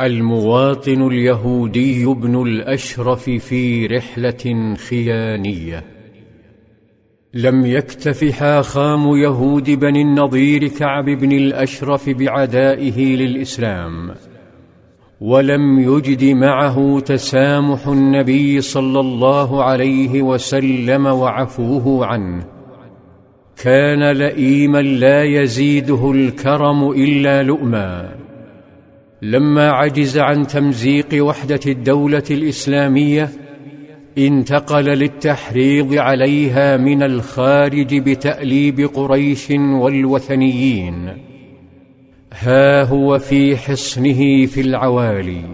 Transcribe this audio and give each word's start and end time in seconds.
المواطن 0.00 1.06
اليهودي 1.06 2.04
ابن 2.04 2.42
الأشرف 2.42 3.30
في 3.30 3.86
رحلة 3.86 4.74
خيانية. 4.88 5.84
لم 7.34 7.66
يكتف 7.66 8.32
حاخام 8.32 9.16
يهود 9.16 9.70
بني 9.70 10.02
النضير 10.02 10.68
كعب 10.68 11.04
بن 11.04 11.32
الأشرف 11.32 12.08
بعدائه 12.08 13.16
للإسلام 13.16 14.14
ولم 15.20 15.78
يجد 15.78 16.24
معه 16.24 17.00
تسامح 17.00 17.88
النبي 17.88 18.60
صلى 18.60 19.00
الله 19.00 19.64
عليه 19.64 20.22
وسلم 20.22 21.06
وعفوه 21.06 22.06
عنه. 22.06 22.44
كان 23.62 24.10
لئيما 24.10 24.82
لا 24.82 25.24
يزيده 25.24 26.10
الكرم 26.10 26.90
إلا 26.90 27.42
لؤما. 27.42 28.24
لما 29.24 29.70
عجز 29.70 30.18
عن 30.18 30.46
تمزيق 30.46 31.24
وحدة 31.24 31.60
الدولة 31.66 32.22
الإسلامية 32.30 33.30
انتقل 34.18 34.84
للتحريض 34.84 35.94
عليها 35.94 36.76
من 36.76 37.02
الخارج 37.02 37.96
بتأليب 37.96 38.80
قريش 38.94 39.50
والوثنيين. 39.50 41.12
ها 42.32 42.84
هو 42.84 43.18
في 43.18 43.56
حصنه 43.56 44.46
في 44.46 44.60
العوالي. 44.60 45.44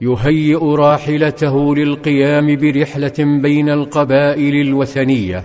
يهيئ 0.00 0.64
راحلته 0.64 1.76
للقيام 1.76 2.56
برحلة 2.56 3.40
بين 3.42 3.68
القبائل 3.68 4.54
الوثنية 4.54 5.44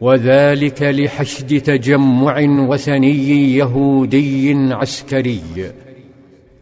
وذلك 0.00 0.82
لحشد 0.82 1.60
تجمع 1.60 2.40
وثني 2.40 3.56
يهودي 3.56 4.52
عسكري. 4.72 5.40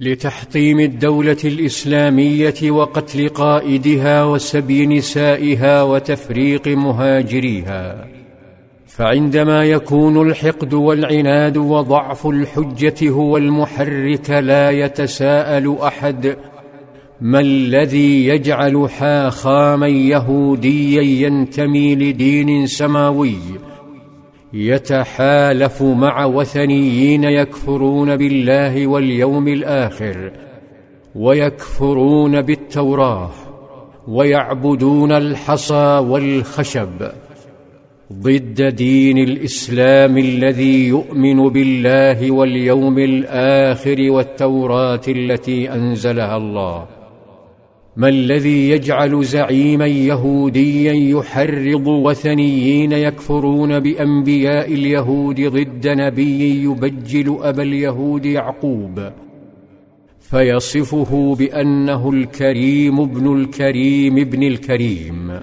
لتحطيم 0.03 0.81
الدولة 0.81 1.37
الإسلامية 1.45 2.71
وقتل 2.71 3.29
قائدها 3.29 4.25
وسبي 4.25 4.87
نسائها 4.87 5.83
وتفريق 5.83 6.69
مهاجريها. 6.69 8.07
فعندما 8.87 9.65
يكون 9.65 10.29
الحقد 10.29 10.75
والعناد 10.75 11.57
وضعف 11.57 12.27
الحجة 12.27 13.11
هو 13.11 13.37
المحرك 13.37 14.31
لا 14.31 14.71
يتساءل 14.71 15.77
أحد 15.83 16.37
ما 17.21 17.41
الذي 17.41 18.27
يجعل 18.27 18.91
حاخاما 18.91 19.89
يهوديا 19.89 21.03
ينتمي 21.03 21.95
لدين 21.95 22.67
سماوي 22.67 23.39
يتحالف 24.55 25.83
مع 25.83 26.25
وثنيين 26.25 27.25
يكفرون 27.25 28.17
بالله 28.17 28.87
واليوم 28.87 29.49
الآخر 29.49 30.31
ويكفرون 31.15 32.43
بالتوراه 32.43 33.31
ويعبدون 34.09 35.13
الحصى 35.13 35.99
والخشب. 36.09 37.09
ضد 38.13 38.63
دين 38.63 39.19
الإسلام 39.19 40.19
الذي 40.19 40.89
يؤمن 40.89 41.49
بالله 41.49 42.31
واليوم 42.31 42.99
الآخر 42.99 43.97
والتوراة 44.11 45.01
التي 45.09 45.73
أنزلها 45.73 46.37
الله. 46.37 46.87
ما 47.97 48.09
الذي 48.09 48.71
يجعل 48.71 49.25
زعيما 49.25 49.87
يهوديا 49.87 50.93
يحرض 50.93 51.87
وثنيين 51.87 52.93
يكفرون 52.93 53.81
بأنبياء 53.81 54.73
اليهود 54.75 55.41
ضد 55.41 55.89
نبي 55.89 56.65
يبجل 56.65 57.39
أبا 57.43 57.63
اليهود 57.63 58.27
يعقوب؟ 58.27 59.11
فيصفه 60.21 61.35
بأنه 61.35 62.11
الكريم 62.11 63.01
ابن 63.01 63.41
الكريم 63.41 64.19
ابن 64.19 64.43
الكريم. 64.43 65.41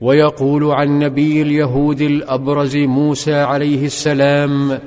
ويقول 0.00 0.64
عن 0.64 0.98
نبي 0.98 1.42
اليهود 1.42 2.00
الأبرز 2.00 2.76
موسى 2.76 3.34
عليه 3.34 3.86
السلام 3.86 4.78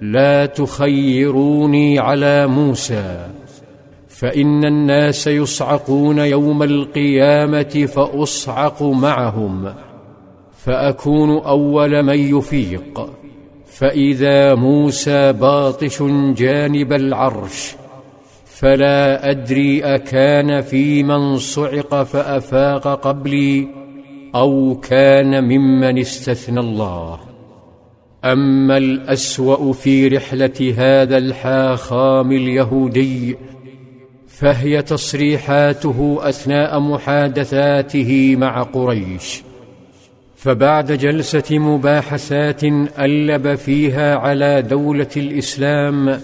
لا 0.00 0.46
تخيروني 0.46 1.98
على 1.98 2.46
موسى 2.46 3.26
فإن 4.18 4.64
الناس 4.64 5.26
يصعقون 5.26 6.18
يوم 6.18 6.62
القيامة 6.62 7.88
فأصعق 7.94 8.82
معهم 8.82 9.74
فأكون 10.64 11.38
أول 11.38 12.02
من 12.02 12.38
يفيق. 12.38 13.10
فإذا 13.66 14.54
موسى 14.54 15.32
باطش 15.32 16.02
جانب 16.36 16.92
العرش 16.92 17.74
فلا 18.46 19.30
أدري 19.30 19.84
أكان 19.84 20.60
في 20.60 21.02
من 21.02 21.36
صعق 21.36 22.02
فأفاق 22.02 22.88
قبلي 22.88 23.68
أو 24.34 24.80
كان 24.82 25.44
ممن 25.44 25.98
استثنى 25.98 26.60
الله. 26.60 27.20
أما 28.24 28.76
الأسوأ 28.76 29.72
في 29.72 30.08
رحلة 30.08 30.74
هذا 30.78 31.18
الحاخام 31.18 32.32
اليهودي 32.32 33.36
فهي 34.38 34.82
تصريحاته 34.82 36.18
أثناء 36.22 36.80
محادثاته 36.80 38.36
مع 38.36 38.62
قريش. 38.62 39.42
فبعد 40.36 40.92
جلسة 40.92 41.58
مباحثات 41.58 42.64
ألب 42.98 43.54
فيها 43.54 44.16
على 44.16 44.62
دولة 44.62 45.08
الإسلام 45.16 46.20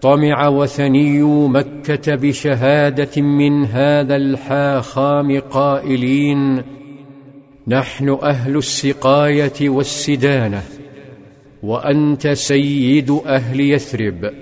طمع 0.00 0.48
وثني 0.48 1.22
مكة 1.48 2.14
بشهادة 2.14 3.22
من 3.22 3.64
هذا 3.64 4.16
الحاخام 4.16 5.40
قائلين 5.40 6.62
نحن 7.68 8.18
أهل 8.22 8.56
السقاية 8.56 9.68
والسدانة 9.68 10.62
وأنت 11.62 12.28
سيد 12.28 13.10
أهل 13.26 13.60
يثرب. 13.60 14.41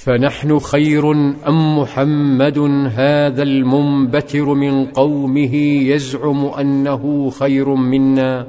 فنحن 0.00 0.58
خير 0.58 1.10
أم 1.48 1.78
محمد 1.78 2.58
هذا 2.94 3.42
المنبتر 3.42 4.54
من 4.54 4.86
قومه 4.86 5.54
يزعم 5.54 6.44
أنه 6.44 7.30
خير 7.30 7.74
منا؟ 7.74 8.46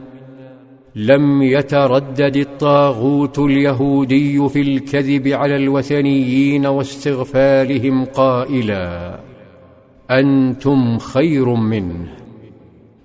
لم 0.95 1.41
يتردد 1.41 2.37
الطاغوت 2.37 3.39
اليهودي 3.39 4.49
في 4.49 4.61
الكذب 4.61 5.27
على 5.27 5.55
الوثنيين 5.55 6.65
واستغفالهم 6.65 8.05
قائلا 8.05 9.19
أنتم 10.11 10.97
خير 10.97 11.49
منه. 11.53 12.07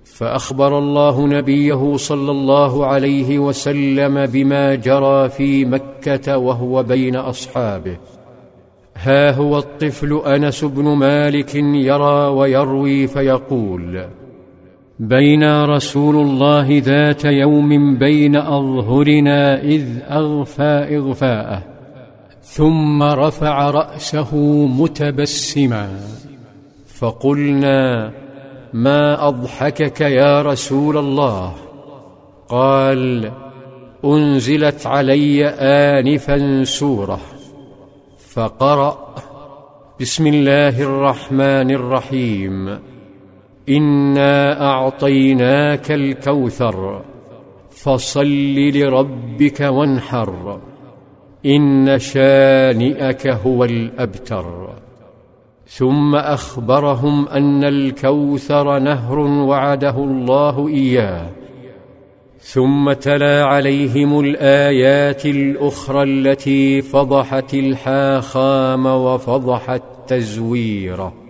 فأخبر 0.03 0.77
الله 0.77 1.27
نبيه 1.27 1.97
صلى 1.97 2.31
الله 2.31 2.85
عليه 2.85 3.39
وسلم 3.39 4.25
بما 4.25 4.75
جرى 4.75 5.29
في 5.29 5.65
مكة 5.65 6.37
وهو 6.37 6.83
بين 6.83 7.15
أصحابه. 7.15 7.97
ها 8.95 9.31
هو 9.31 9.57
الطفل 9.57 10.21
أنس 10.25 10.63
بن 10.63 10.83
مالك 10.83 11.55
يرى 11.55 12.27
ويروي 12.27 13.07
فيقول 13.07 14.05
بينا 14.99 15.65
رسول 15.65 16.15
الله 16.15 16.81
ذات 16.85 17.25
يوم 17.25 17.97
بين 17.97 18.35
أظهرنا 18.35 19.61
إذ 19.61 19.85
أغفى 20.09 20.97
إغفاءه 20.97 21.63
ثم 22.41 23.03
رفع 23.03 23.69
رأسه 23.69 24.35
متبسما 24.67 25.89
فقلنا 26.87 28.11
ما 28.73 29.27
أضحكك 29.27 30.01
يا 30.01 30.41
رسول 30.41 30.97
الله؟ 30.97 31.53
قال 32.49 33.31
أنزلت 34.05 34.87
علي 34.87 35.45
انفا 35.99 36.63
سورة. 36.63 37.19
فقرأ 38.33 39.15
بسم 40.01 40.27
الله 40.27 40.81
الرحمن 40.83 41.71
الرحيم 41.71 42.79
إنا 43.69 44.65
أعطيناك 44.71 45.91
الكوثر 45.91 47.01
فصل 47.69 48.55
لربك 48.55 49.61
وانحر 49.61 50.59
إن 51.45 51.99
شانئك 51.99 53.27
هو 53.27 53.63
الأبتر. 53.63 54.69
ثم 55.67 56.15
أخبرهم 56.15 57.27
أن 57.27 57.63
الكوثر 57.63 58.79
نهر 58.79 59.19
وعده 59.19 59.97
الله 59.97 60.67
إياه 60.67 61.29
ثم 62.43 62.93
تلا 62.93 63.45
عليهم 63.45 64.19
الآيات 64.19 65.25
الأخرى 65.25 66.03
التي 66.03 66.81
فضحت 66.81 67.53
الحاخام 67.53 68.85
وفضحت 68.85 69.81
تزويره. 70.07 71.22